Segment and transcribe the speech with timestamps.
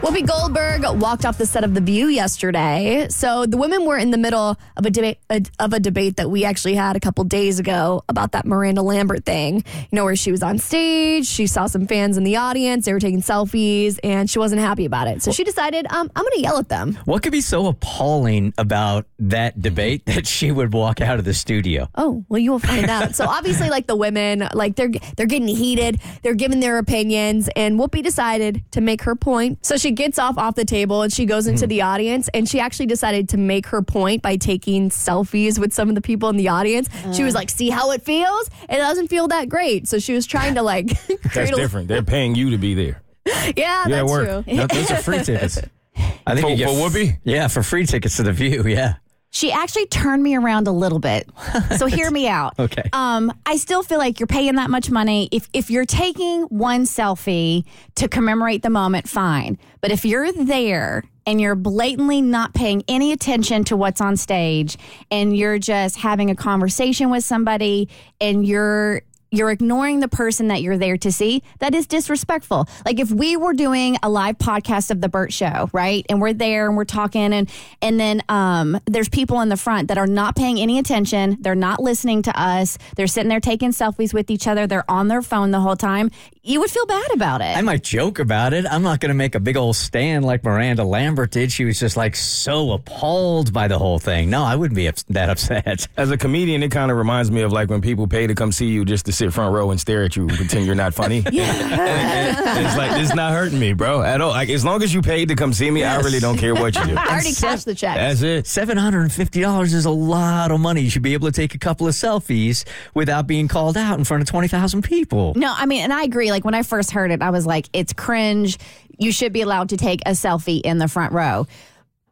[0.00, 3.06] Whoopi Goldberg walked off the set of The View yesterday.
[3.10, 6.42] So the women were in the middle of a debate of a debate that we
[6.42, 9.56] actually had a couple days ago about that Miranda Lambert thing.
[9.56, 12.94] You know, where she was on stage, she saw some fans in the audience, they
[12.94, 15.22] were taking selfies, and she wasn't happy about it.
[15.22, 16.98] So she decided, um, I'm going to yell at them.
[17.04, 21.34] What could be so appalling about that debate that she would walk out of the
[21.34, 21.88] studio?
[21.94, 23.14] Oh, well, you will find out.
[23.14, 27.78] So obviously, like the women, like they're they're getting heated, they're giving their opinions, and
[27.78, 29.64] Whoopi decided to make her point.
[29.66, 31.70] So she gets off off the table and she goes into hmm.
[31.70, 35.88] the audience, and she actually decided to make her point by taking selfies with some
[35.88, 36.88] of the people in the audience.
[37.12, 37.38] She was uh.
[37.38, 38.48] like, "See how it feels?
[38.68, 40.86] It doesn't feel that great." So she was trying to like.
[41.08, 41.88] That's create different.
[41.88, 43.02] They're paying you to be there.
[43.26, 44.44] Yeah, Yeah, that's work.
[44.44, 44.54] true.
[44.54, 45.58] No, those are free tickets.
[46.26, 47.18] I think For- you get for Whoopi?
[47.22, 48.66] Yeah, for free tickets to the view.
[48.66, 48.94] Yeah.
[49.32, 51.28] She actually turned me around a little bit.
[51.76, 52.58] So hear me out.
[52.58, 52.82] Okay.
[52.92, 55.28] Um, I still feel like you're paying that much money.
[55.30, 59.56] If if you're taking one selfie to commemorate the moment, fine.
[59.80, 64.76] But if you're there and you're blatantly not paying any attention to what's on stage
[65.10, 67.88] and you're just having a conversation with somebody
[68.20, 71.42] and you're you're ignoring the person that you're there to see.
[71.60, 72.68] That is disrespectful.
[72.84, 76.32] Like if we were doing a live podcast of the Burt Show, right, and we're
[76.32, 80.06] there and we're talking, and and then um, there's people in the front that are
[80.06, 81.36] not paying any attention.
[81.40, 82.78] They're not listening to us.
[82.96, 84.66] They're sitting there taking selfies with each other.
[84.66, 86.10] They're on their phone the whole time.
[86.42, 87.56] You would feel bad about it.
[87.56, 88.64] I might joke about it.
[88.66, 91.52] I'm not going to make a big old stand like Miranda Lambert did.
[91.52, 94.30] She was just like so appalled by the whole thing.
[94.30, 95.86] No, I wouldn't be that upset.
[95.96, 98.52] As a comedian, it kind of reminds me of like when people pay to come
[98.52, 100.94] see you just to sit front row and stare at you and pretend you're not
[100.94, 101.18] funny.
[101.30, 102.66] yeah.
[102.66, 104.30] it's like, it's not hurting me, bro, at all.
[104.30, 106.74] Like, as long as you paid to come see me, I really don't care what
[106.74, 106.94] you do.
[106.96, 107.96] I already cashed the check.
[107.96, 108.46] That's it.
[108.46, 110.80] $750 is a lot of money.
[110.80, 114.04] You should be able to take a couple of selfies without being called out in
[114.04, 115.34] front of 20,000 people.
[115.36, 116.30] No, I mean, and I agree.
[116.30, 118.58] Like when I first heard it, I was like, it's cringe.
[118.98, 121.46] You should be allowed to take a selfie in the front row.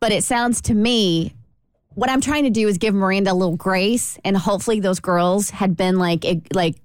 [0.00, 1.34] But it sounds to me,
[1.94, 5.50] what I'm trying to do is give Miranda a little grace, and hopefully those girls
[5.50, 6.76] had been like, like,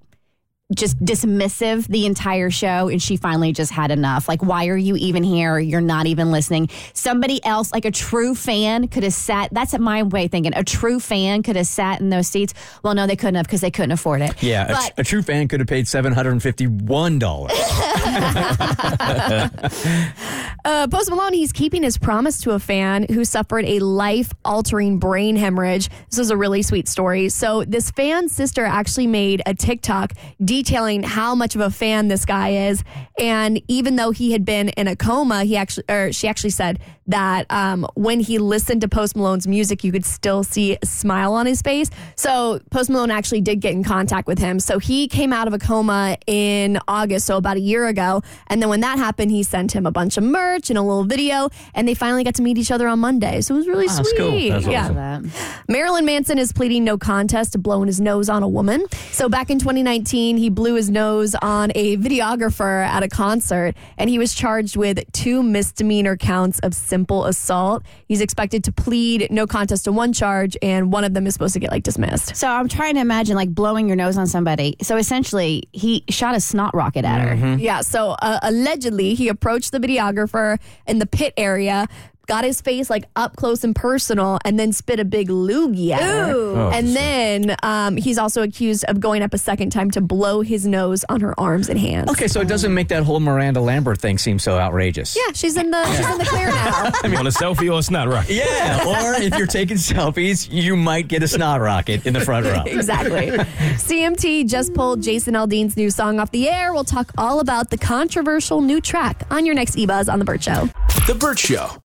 [0.74, 4.26] just dismissive the entire show and she finally just had enough.
[4.28, 5.58] Like why are you even here?
[5.58, 6.70] You're not even listening.
[6.94, 10.54] Somebody else like a true fan could have sat that's my way of thinking.
[10.56, 12.54] A true fan could have sat in those seats.
[12.82, 14.42] Well no they couldn't have because they couldn't afford it.
[14.42, 17.50] Yeah, a, But- a true fan could have paid $751.
[20.64, 24.98] Uh, Post Malone, he's keeping his promise to a fan who suffered a life altering
[24.98, 25.90] brain hemorrhage.
[26.08, 27.28] This is a really sweet story.
[27.28, 32.24] So, this fan's sister actually made a TikTok detailing how much of a fan this
[32.24, 32.82] guy is.
[33.18, 36.78] And even though he had been in a coma, he actually, or she actually said
[37.08, 41.34] that um, when he listened to Post Malone's music, you could still see a smile
[41.34, 41.90] on his face.
[42.16, 44.58] So, Post Malone actually did get in contact with him.
[44.58, 48.22] So, he came out of a coma in August, so about a year ago.
[48.46, 51.04] And then when that happened, he sent him a bunch of merch and a little
[51.04, 53.40] video, and they finally got to meet each other on Monday.
[53.40, 54.18] So it was really Oh, that's sweet.
[54.18, 54.48] cool.
[54.50, 54.84] That's yeah.
[54.90, 55.30] awesome.
[55.68, 58.84] Marilyn Manson is pleading no contest to blowing his nose on a woman.
[59.12, 64.08] So back in 2019, he blew his nose on a videographer at a concert, and
[64.10, 67.82] he was charged with two misdemeanor counts of simple assault.
[68.06, 71.54] He's expected to plead no contest to one charge, and one of them is supposed
[71.54, 72.36] to get like dismissed.
[72.36, 74.76] So I'm trying to imagine like blowing your nose on somebody.
[74.82, 77.56] So essentially, he shot a snot rocket at her.
[77.56, 80.43] Yeah, so uh, allegedly he approached the videographer
[80.86, 81.86] in the pit area,
[82.26, 86.02] got his face like up close and personal, and then spit a big loogie at
[86.02, 86.32] her.
[86.34, 90.40] Oh, and then um, he's also accused of going up a second time to blow
[90.40, 92.10] his nose on her arms and hands.
[92.10, 95.16] Okay, so it doesn't make that whole Miranda Lambert thing seem so outrageous.
[95.16, 96.90] Yeah, she's in the she's in the clear now.
[97.02, 98.34] I mean, on a selfie or a snot rocket.
[98.34, 102.46] Yeah, or if you're taking selfies, you might get a snot rocket in the front
[102.46, 102.62] row.
[102.66, 103.30] exactly.
[103.78, 106.72] CMT just pulled Jason Aldean's new song off the air.
[106.72, 110.42] We'll talk all about the controversial new track on your next eBuzz on the Burt
[110.42, 110.68] Show.
[111.06, 111.70] The Burt Show.